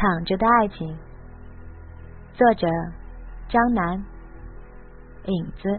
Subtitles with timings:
[0.00, 0.96] 躺着的爱情，
[2.32, 2.66] 作者
[3.50, 4.02] 张楠，
[5.26, 5.78] 影子。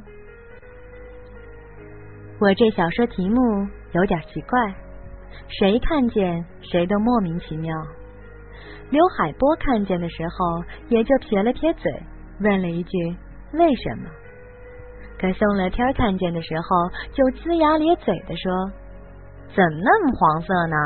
[2.39, 3.35] 我这小说题目
[3.93, 4.59] 有点奇怪，
[5.47, 7.75] 谁看见谁都莫名其妙。
[8.91, 11.91] 刘海波看见的时候，也就撇了撇嘴，
[12.41, 13.17] 问了一句
[13.57, 14.09] ：“为什么？”
[15.19, 18.71] 可宋乐天看见的时候，就龇牙咧嘴的说
[19.55, 20.77] ：“怎么那么黄色呢？”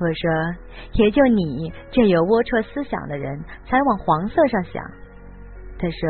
[0.00, 0.54] 我说
[0.94, 4.82] ：“也就你这有龌龊思想的人，才往黄色上想。”
[5.78, 6.08] 他说：“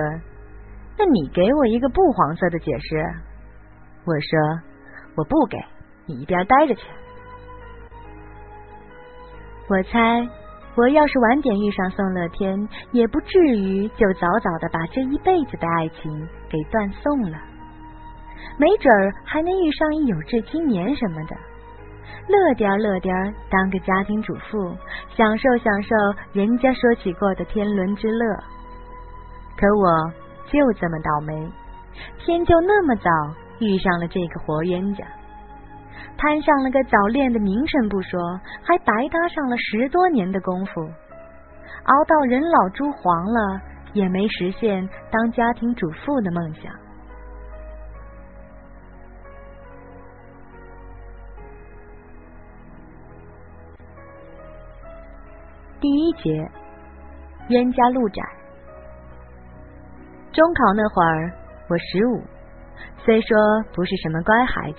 [0.96, 2.96] 那你给我一个不黄色的解释。”
[4.06, 4.38] 我说
[5.16, 5.58] ：“我不给
[6.06, 6.82] 你一边待着去。”
[9.68, 10.28] 我猜，
[10.76, 17.38] 我要是晚点遇上宋乐天，也不至于就早早的把这一辈子的爱情给断送了。
[18.58, 21.36] 没准儿还能遇上一有志青年什么的，
[22.28, 23.14] 乐颠乐颠
[23.50, 24.76] 当个家庭主妇，
[25.16, 25.94] 享受享受
[26.32, 28.26] 人家说起过的天伦之乐。
[29.56, 30.12] 可我
[30.50, 31.52] 就这么倒霉，
[32.18, 33.10] 天就那么早。
[33.60, 35.04] 遇上了这个活冤家，
[36.18, 38.20] 摊上了个早恋的名声不说，
[38.64, 40.82] 还白搭上了十多年的功夫，
[41.84, 43.60] 熬到人老珠黄了，
[43.92, 46.72] 也没实现当家庭主妇的梦想。
[55.84, 56.50] 第一节，
[57.50, 58.22] 冤家路窄。
[60.32, 61.30] 中考那会儿，
[61.68, 62.22] 我十五。
[63.04, 63.36] 虽说
[63.74, 64.78] 不是什么乖孩子，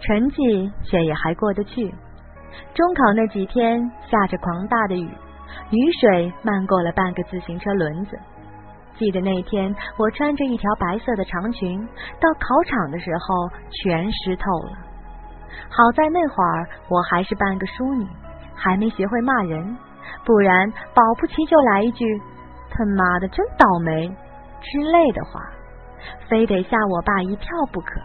[0.00, 1.88] 成绩却也还过得去。
[2.74, 5.08] 中考那几天下着狂大的雨，
[5.70, 8.18] 雨水漫过了半个自行车轮子。
[8.98, 11.78] 记得那天我穿着一条白色的长裙，
[12.20, 14.72] 到考场的时候全湿透了。
[15.68, 18.04] 好在那会儿我还是半个淑女，
[18.56, 19.76] 还没学会骂人，
[20.24, 22.04] 不然保不齐就来一句
[22.70, 24.08] “他妈的真倒霉”
[24.60, 25.40] 之类的话。
[26.28, 28.00] 非得吓我爸一跳不可。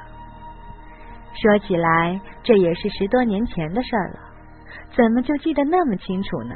[1.33, 4.19] 说起来，这也是十多年前的事了，
[4.95, 6.55] 怎么就记得那么清楚呢？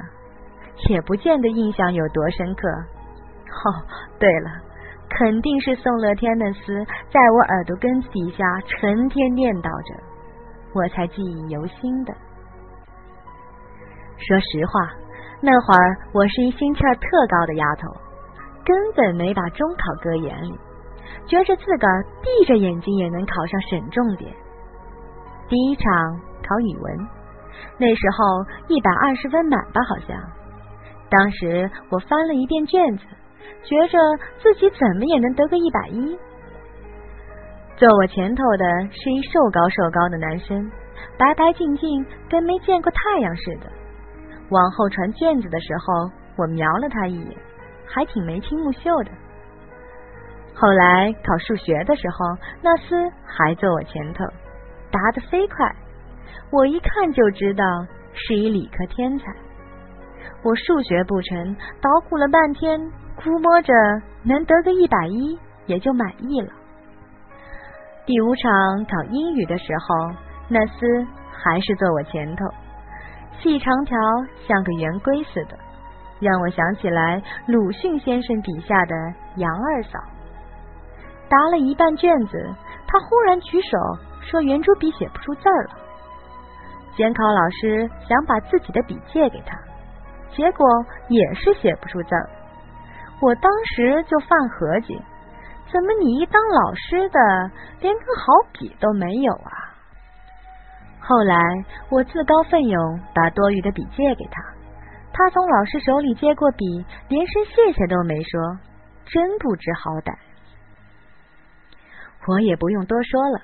[0.90, 2.68] 也不见得印象有多深刻。
[2.70, 3.84] 哦，
[4.20, 4.50] 对了，
[5.10, 10.04] 肯定是宋乐天的诗在我耳朵根子底下成天念叨着，
[10.74, 12.14] 我才记忆犹新的。
[14.18, 14.92] 说实话，
[15.42, 17.88] 那会儿我是一心气儿特高的丫头，
[18.66, 20.54] 根本没把中考搁眼里。
[21.26, 24.34] 觉着自个儿闭着眼睛也能考上省重点。
[25.48, 25.86] 第一场
[26.48, 27.08] 考语文，
[27.78, 30.18] 那时候一百二十分满吧，好像。
[31.10, 33.04] 当时我翻了一遍卷子，
[33.64, 33.98] 觉着
[34.42, 36.18] 自己怎么也能得个一百一。
[37.78, 40.70] 坐我前头的是一瘦高瘦高的男生，
[41.18, 43.79] 白白净净，跟没见过太阳似的。
[44.50, 47.38] 往后传卷子的时候，我瞄了他一眼，
[47.86, 49.12] 还挺眉清目秀的。
[50.56, 54.26] 后来考数学的时候，那厮还坐我前头，
[54.92, 55.76] 答得飞快，
[56.52, 57.64] 我一看就知道
[58.14, 59.26] 是一理科天才。
[60.44, 62.80] 我数学不成，捣鼓了半天，
[63.24, 63.74] 估摸着
[64.24, 66.50] 能得个一百一，也就满意了。
[68.06, 70.16] 第五场考英语的时候，
[70.48, 72.46] 那厮还是坐我前头，
[73.42, 73.98] 细长条，
[74.48, 75.58] 像个圆规似的，
[76.20, 78.96] 让我想起来鲁迅先生笔下的
[79.38, 79.98] 杨二嫂。
[81.30, 82.54] 答了一半卷子，
[82.86, 83.78] 他忽然举手
[84.22, 85.70] 说：“圆珠笔写不出字儿了。”
[86.98, 89.58] 监考老师想把自己的笔借给他，
[90.36, 90.68] 结果
[91.08, 92.30] 也是写不出字儿。
[93.22, 95.02] 我当时就犯合计：
[95.72, 97.20] 怎么你一当老师的，
[97.80, 99.69] 连根好笔都没有啊？
[101.10, 101.36] 后来
[101.90, 104.44] 我自告奋勇把多余的笔借给他，
[105.12, 108.60] 他从老师手里接过笔，连声谢谢都没说，
[109.08, 110.14] 真不知好歹。
[112.28, 113.42] 我也不用多说了，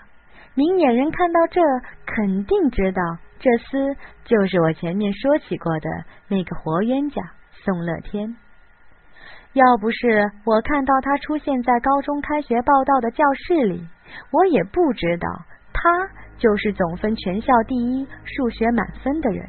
[0.53, 1.59] 明眼人看到这，
[2.05, 3.01] 肯定知道
[3.39, 5.89] 这厮就是我前面说起过的
[6.27, 7.19] 那个活冤家
[7.63, 8.37] 宋乐天。
[9.53, 13.87] 要不是我看到他出现在高中开学报道的教室里，
[14.29, 15.27] 我也不知道
[15.73, 15.89] 他
[16.37, 19.45] 就是总分全校第一、数学满分的人。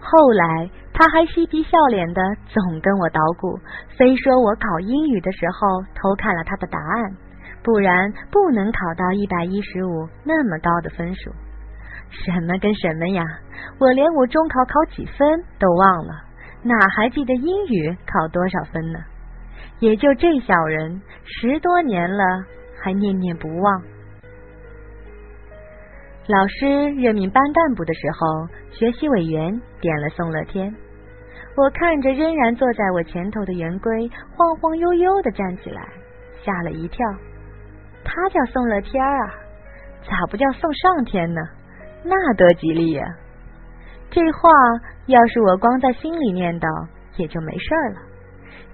[0.00, 3.58] 后来他还嬉皮笑脸的总跟我捣鼓，
[3.96, 7.16] 非说我考英语的时候偷看了他的答案。
[7.64, 11.30] 不然不能考到一百一十五那么高的分数，
[12.10, 13.22] 什么跟什么呀！
[13.78, 16.12] 我连我中考考几分都忘了，
[16.64, 18.98] 哪还记得英语考多少分呢？
[19.78, 22.24] 也就这小人，十多年了
[22.82, 23.82] 还念念不忘。
[26.28, 26.66] 老师
[27.00, 30.72] 任命班干部的时候，学习委员点了宋乐天，
[31.56, 35.82] 我看着仍然坐在我前头的圆规，晃晃悠悠的站起来，
[36.44, 37.04] 吓了一跳。
[38.04, 39.34] 他叫宋乐天啊，
[40.08, 41.40] 咋不叫宋上天呢？
[42.04, 43.04] 那多吉利呀！
[44.10, 44.50] 这话
[45.06, 48.00] 要是我光在心里念叨，也就没事了。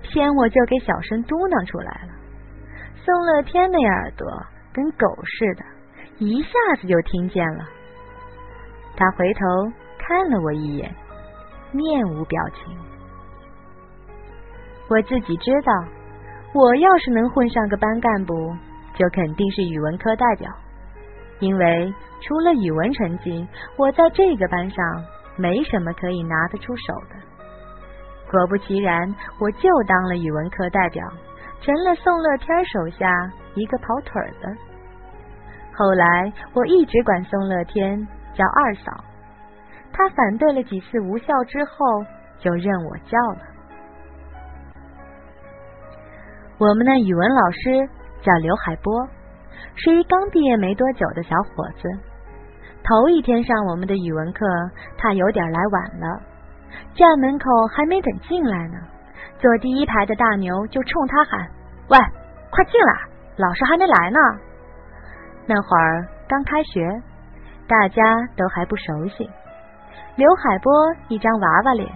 [0.03, 2.13] 偏我就给小声嘟囔出来了。
[2.95, 4.27] 宋乐天那耳朵
[4.73, 5.65] 跟狗似的，
[6.19, 6.51] 一下
[6.81, 7.65] 子就听见了。
[8.97, 9.41] 他回头
[9.99, 10.95] 看了我一眼，
[11.73, 12.77] 面无表情。
[14.89, 15.73] 我自己知道，
[16.55, 18.57] 我要是能混上个班干部，
[18.95, 20.51] 就肯定是语文科代表，
[21.39, 24.85] 因为除了语文成绩，我在这个班上
[25.37, 27.17] 没什么可以拿得出手的。
[28.31, 31.07] 果不其然，我就当了语文科代表，
[31.61, 33.07] 成了宋乐天手下
[33.55, 34.57] 一个跑腿的。
[35.79, 38.07] 后来我一直管宋乐天。
[38.39, 39.05] 叫二嫂，
[39.93, 42.05] 他反对了几次无效之后，
[42.39, 43.41] 就认我叫了。
[46.57, 47.89] 我们的语文老师
[48.23, 49.09] 叫刘海波，
[49.75, 51.89] 是一刚毕业没多久的小伙子。
[52.85, 54.47] 头一天上我们的语文课，
[54.97, 56.23] 他有点来晚了，
[56.95, 58.79] 站门口还没等进来呢，
[59.41, 61.49] 坐第一排的大牛就冲他喊
[61.91, 61.99] ：“喂，
[62.51, 62.93] 快进来，
[63.37, 64.19] 老师还没来呢。”
[65.49, 67.03] 那会儿刚开学。
[67.67, 68.03] 大家
[68.35, 69.29] 都还不熟悉，
[70.17, 70.73] 刘海波
[71.09, 71.87] 一张娃娃脸，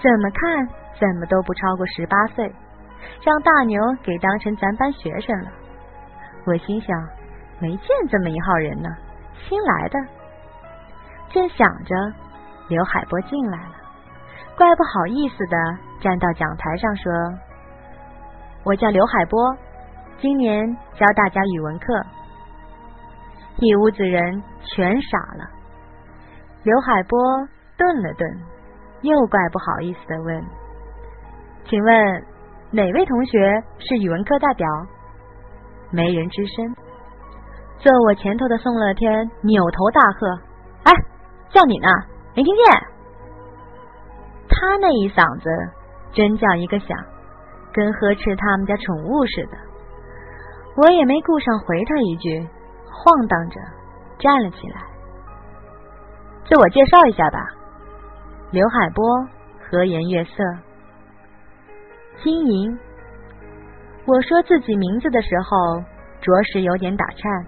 [0.00, 0.66] 怎么看
[0.98, 2.50] 怎么都不超过十八岁，
[3.22, 5.50] 让大牛给当成咱班学生了。
[6.46, 6.96] 我心想，
[7.60, 8.88] 没见这么一号人呢，
[9.46, 9.98] 新来的。
[11.28, 11.94] 正想着，
[12.68, 13.74] 刘海波进来了，
[14.56, 15.56] 怪不好意思的
[16.00, 17.12] 站到讲台上说
[18.64, 19.38] ：“我叫刘海波，
[20.22, 22.02] 今年教大家语文课。”
[23.58, 25.48] 一屋子人全傻了。
[26.64, 27.18] 刘海波
[27.76, 28.40] 顿了顿，
[29.02, 30.44] 又怪不好意思的问
[31.66, 32.24] ：“请问
[32.70, 34.66] 哪位同学是语文课代表？”
[35.90, 36.74] 没人吱声。
[37.78, 40.38] 坐我前头的宋乐天扭头大喝
[40.86, 40.92] ：“哎，
[41.50, 41.88] 叫你呢，
[42.34, 42.64] 没听见？”
[44.48, 45.50] 他那一嗓子
[46.12, 46.96] 真叫一个响，
[47.72, 49.58] 跟呵斥他们家宠物似的。
[50.76, 52.48] 我也没顾上回他一句。
[52.92, 53.60] 晃荡着
[54.18, 54.82] 站了起来，
[56.46, 57.38] 自我介绍一下吧。
[58.50, 59.04] 刘海波
[59.58, 60.44] 和颜悦色，
[62.22, 62.78] 金莹。
[64.04, 65.82] 我说自己名字的时候，
[66.20, 67.46] 着实有点打颤。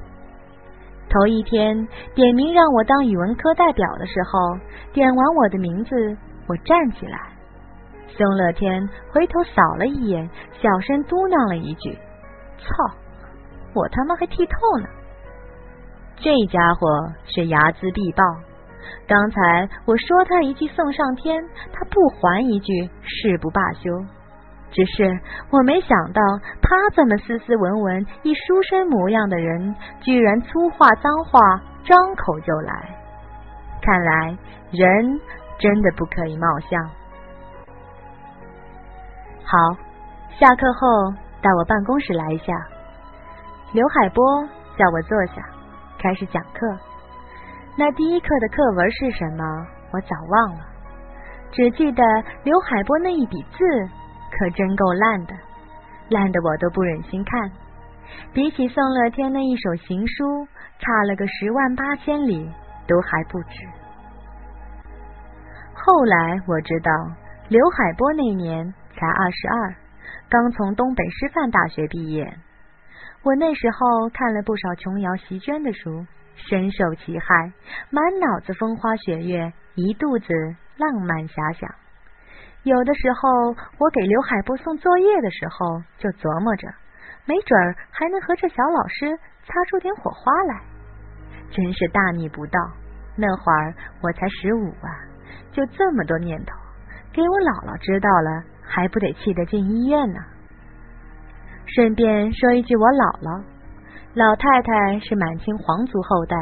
[1.11, 4.59] 头一天点名让我当语文科代表的时候，
[4.93, 6.17] 点完我的名字，
[6.49, 7.19] 我站起来。
[8.09, 11.99] 宋乐天回头扫了一眼，小声嘟囔了一句
[12.59, 12.95] ：“操，
[13.75, 14.89] 我他妈还剃透呢。”
[16.25, 16.89] 这家伙
[17.27, 18.25] 是睚眦必报。
[19.07, 21.37] 刚才我说他一句送上天，
[21.71, 23.93] 他不还一句誓不罢休。
[24.73, 26.23] 只是我没想到，
[26.63, 32.73] 他这么斯斯文文、一书生模样的人，居然粗话脏话张口就来。
[33.83, 34.39] 看来
[34.73, 35.21] 人
[35.59, 36.83] 真的不可以貌相。
[39.45, 39.59] 好，
[40.41, 40.89] 下课后
[41.43, 42.55] 到我办公室来一下。
[43.73, 44.25] 刘海波
[44.79, 45.54] 叫我坐下。
[46.05, 46.61] 开始讲课，
[47.79, 49.67] 那第一课的课文是什么？
[49.91, 50.61] 我早忘了，
[51.51, 52.03] 只记得
[52.43, 53.65] 刘海波那一笔字
[54.31, 55.35] 可真够烂的，
[56.11, 57.51] 烂的我都不忍心看。
[58.35, 60.47] 比起宋乐天那一首行书，
[60.79, 62.53] 差了个十万八千里
[62.87, 63.67] 都还不止。
[65.73, 66.93] 后来我知道，
[67.49, 69.75] 刘海波那年才二十二，
[70.29, 72.31] 刚从东北师范大学毕业。
[73.25, 76.05] 我那时候看了不少琼瑶、席绢的书，
[76.37, 77.53] 深受其害，
[77.89, 80.29] 满脑子风花雪月，一肚子
[80.77, 81.67] 浪漫遐想。
[82.65, 86.69] 有的时候，我给刘海波送作业的时候，就琢磨着，
[87.25, 89.17] 没准儿还能和这小老师
[89.49, 90.61] 擦出点火花来。
[91.51, 92.61] 真是大逆不道！
[93.17, 94.89] 那会儿我才十五啊，
[95.51, 96.53] 就这么多念头，
[97.11, 100.21] 给我姥姥知道了，还不得气得进医院呢？
[101.67, 103.43] 顺便说一句，我姥姥
[104.15, 106.37] 老太太是满清皇族后代，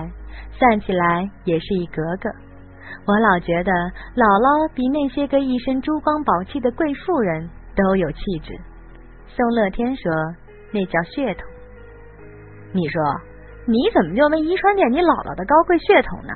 [0.52, 2.28] 算起来也是一格格。
[3.06, 3.72] 我老觉得
[4.14, 8.52] 姥姥比那些个一身珠光宝气的贵妇人都有气质。
[9.26, 10.12] 宋乐天说，
[10.72, 11.48] 那叫血统。
[12.74, 13.00] 你说
[13.64, 16.34] 你怎么就没遗传点你姥姥的高贵血统呢？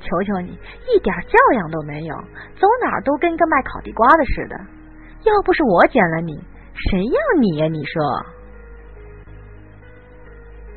[0.00, 0.52] 求求你，
[0.92, 2.14] 一点教养都没有，
[2.60, 4.56] 走哪儿都跟个卖烤地瓜的似的。
[5.24, 6.36] 要不是我捡了你。
[6.76, 7.66] 谁要你呀？
[7.68, 8.02] 你说，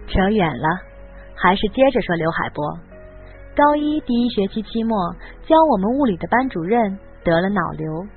[0.07, 0.67] 扯远了，
[1.35, 2.15] 还是接着说。
[2.15, 2.65] 刘海波，
[3.55, 4.97] 高一第一学期期末，
[5.45, 8.07] 教我们物理的班主任得了脑瘤，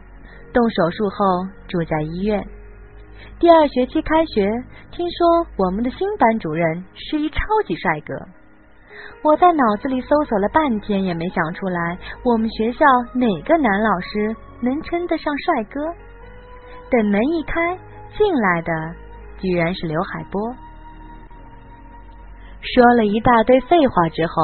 [0.52, 2.46] 动手术后住在医院。
[3.40, 4.48] 第二学期开学，
[4.92, 8.14] 听说我们的新班主任是一超级帅哥。
[9.22, 15.80] 我在脑子里搜索了半天，也没想出来我们学校哪个男老师能称得上帅哥。
[16.92, 17.74] 等门一开，
[18.18, 18.70] 进来的
[19.38, 20.54] 居然是刘海波。
[22.60, 24.34] 说了一大堆废话之后，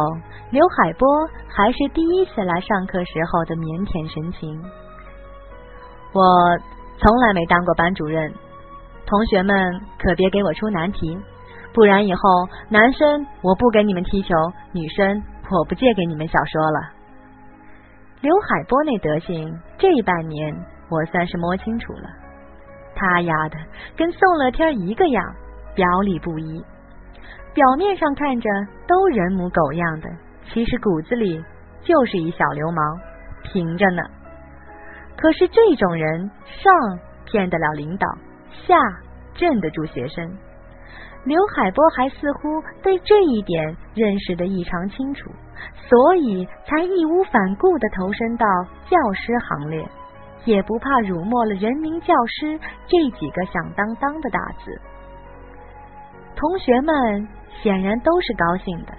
[0.50, 1.07] 刘海波
[1.47, 4.59] 还是第一次来上课时候的腼腆神情。
[6.14, 6.23] 我
[6.97, 8.33] 从来没当过班主任。
[9.05, 11.19] 同学们可别给我出难题，
[11.75, 12.21] 不然以后
[12.71, 14.35] 男生我不给你们踢球，
[14.73, 16.81] 女生我不借给你们小说了。
[18.23, 20.55] 刘海波那德行，这半年
[20.90, 22.09] 我算是摸清楚了。
[22.99, 23.57] 他丫的
[23.97, 25.25] 跟宋乐天一个样，
[25.75, 26.64] 表里不一。
[27.55, 28.50] 表面上看着
[28.87, 30.09] 都人模狗样的，
[30.52, 31.43] 其实骨子里
[31.83, 33.00] 就是一小流氓，
[33.45, 34.02] 平着呢。
[35.17, 36.73] 可是这种人，上
[37.25, 38.07] 骗得了领导。
[38.67, 38.75] 下
[39.35, 40.37] 镇得住学生，
[41.25, 45.31] 刘海波还似乎对这一点认识的异常清楚，
[45.88, 48.47] 所以才义无反顾的投身到
[48.90, 49.88] 教师行列，
[50.45, 54.80] 也不怕辱没了“人民教师”这几个响当当的大字。
[56.37, 57.28] 同学们
[57.62, 58.92] 显然都是高兴的，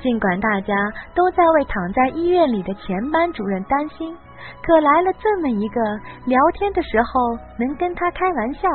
[0.00, 0.74] 尽管大家
[1.14, 4.16] 都在为躺在医院里的前班主任担心。
[4.62, 5.80] 可来了这么一个
[6.24, 8.68] 聊天的时候能跟他开玩笑，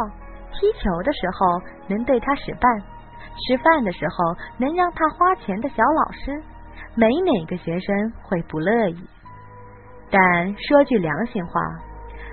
[0.51, 2.81] 踢球的时候能对他使绊，
[3.47, 6.43] 吃饭的时候能让他花钱的小老师，
[6.95, 9.07] 没哪个学生会不乐意。
[10.09, 11.61] 但说句良心话，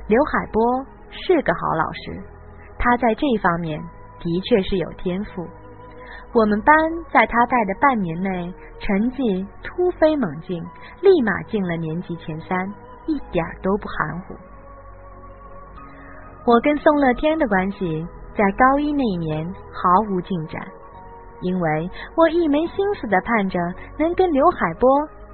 [0.09, 0.63] 刘海波
[1.11, 2.23] 是个好老师，
[2.79, 3.79] 他在这方面
[4.19, 5.47] 的确是有天赋。
[6.33, 6.75] 我们班
[7.13, 10.63] 在他带的半年内，成绩突飞猛进，
[11.01, 12.57] 立马进了年级前三。
[13.07, 14.35] 一点都不含糊。
[16.45, 20.61] 我跟宋乐天的关系在高一那一年毫无进展，
[21.41, 23.59] 因为我一门心思的盼着
[23.99, 24.91] 能跟刘海波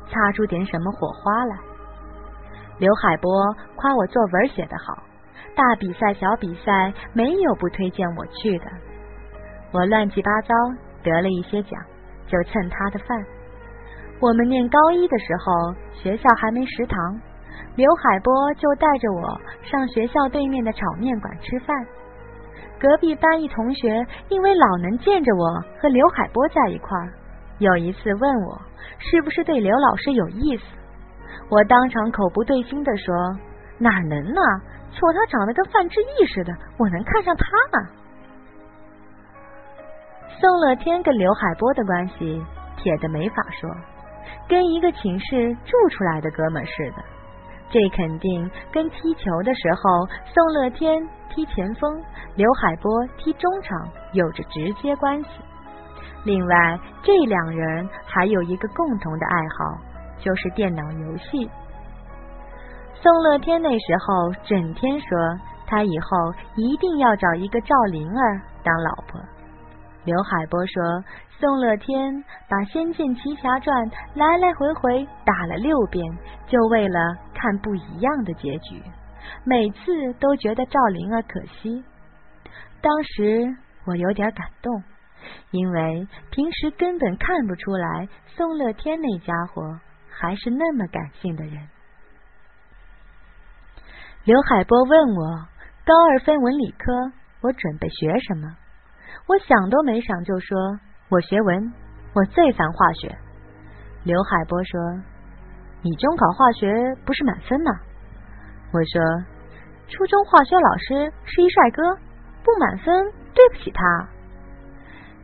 [0.09, 1.57] 擦出点什么火花来。
[2.78, 3.31] 刘海波
[3.76, 5.02] 夸我作文写得好，
[5.54, 8.64] 大比赛小比赛没有不推荐我去的。
[9.73, 10.54] 我乱七八糟
[11.02, 11.81] 得了一些奖，
[12.26, 13.25] 就蹭他的饭。
[14.21, 16.99] 我们念高一的时候，学校还没食堂。
[17.76, 21.76] 刘海波就带着我上学校对面的炒面馆吃饭。
[22.78, 27.12] 隔壁班一同学因为老能见着我和刘海波在一块儿，
[27.59, 28.61] 有一次问我
[28.99, 30.62] 是不是对刘老师有意思，
[31.48, 33.14] 我当场口不对心的说
[33.78, 34.40] ：“哪能呢？
[34.92, 37.88] 瞅他长得跟范志毅似的，我能看上他吗？”
[40.40, 42.44] 宋乐天跟刘海波的关系
[42.76, 43.70] 铁的没法说，
[44.48, 47.02] 跟一个寝室住出来的哥们似的。
[47.70, 52.02] 这肯定跟踢球的时候，宋乐天踢前锋，
[52.36, 55.28] 刘海波踢中场有着直接关系。
[56.24, 59.78] 另外，这两人还有一个共同的爱好，
[60.18, 61.50] 就是电脑游戏。
[62.94, 69.21] 宋乐天那时候整天说，他以后一定要找一个赵灵儿当老婆。
[70.04, 71.04] 刘海波说，
[71.38, 76.02] 宋乐天把《仙剑奇侠传》来来回回打了六遍，
[76.47, 78.83] 就为了看不一样的结局，
[79.44, 81.85] 每次都觉得赵灵儿可惜。
[82.80, 83.54] 当时
[83.87, 84.83] 我有点感动，
[85.50, 89.62] 因为平时根本看不出来宋乐天那家伙
[90.18, 91.68] 还是那么感性的人。
[94.25, 95.49] 刘海波问我，
[95.85, 96.92] 高二分文理科，
[97.42, 98.56] 我准备学什么？
[99.26, 100.80] 我想都没想就说
[101.11, 101.73] ：“我学文，
[102.14, 103.16] 我最烦化学。”
[104.04, 104.80] 刘海波说
[105.83, 107.73] ：“你中考化学不是满分吗？”
[108.73, 109.25] 我说
[109.88, 111.83] ：“初中化学老师是一帅哥，
[112.42, 114.09] 不满分对不起他。”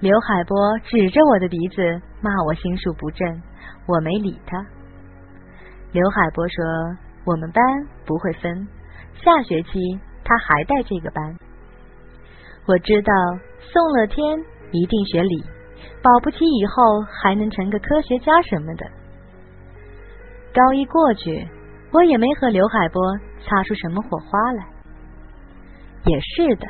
[0.00, 3.42] 刘海波指着我的鼻子骂我心术不正，
[3.86, 4.66] 我没理他。
[5.92, 6.64] 刘海波说
[7.26, 7.64] ：“我们班
[8.06, 8.68] 不会分，
[9.24, 9.70] 下学期
[10.24, 11.36] 他还带这个班。”
[12.66, 13.12] 我知道
[13.60, 14.38] 宋乐天
[14.70, 15.42] 一定学理，
[16.00, 18.86] 保不齐以后还能成个科学家什么的。
[20.54, 21.48] 高一过去，
[21.92, 23.02] 我也没和刘海波
[23.42, 24.66] 擦出什么火花来。
[26.04, 26.68] 也是的，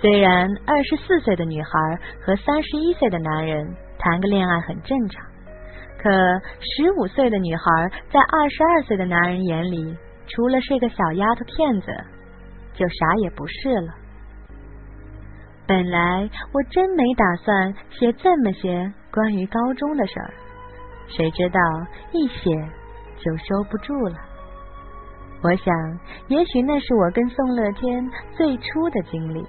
[0.00, 1.70] 虽然二十四岁的女孩
[2.24, 5.26] 和三十一岁的男人谈个恋爱很正常，
[6.02, 6.10] 可
[6.60, 7.62] 十五岁的女孩
[8.10, 9.94] 在二十二岁的男人眼里，
[10.28, 11.92] 除了是个小丫头片子，
[12.72, 13.92] 就啥也不是了。
[15.66, 20.30] 本来我真没打算写这么些关于高中的事儿，
[21.06, 21.60] 谁知道
[22.12, 22.50] 一写
[23.18, 24.16] 就收不住了。
[25.42, 29.46] 我想，也许那是我跟宋乐天最初的经历，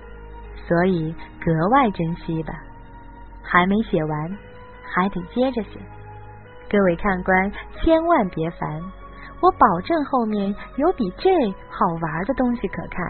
[0.67, 2.53] 所以格外珍惜吧。
[3.41, 4.37] 还没写完，
[4.83, 5.79] 还得接着写。
[6.71, 8.81] 各位看官，千万别烦，
[9.41, 11.29] 我保证后面有比这
[11.69, 13.05] 好玩的东西可看。